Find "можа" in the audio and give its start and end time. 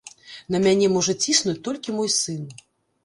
0.95-1.15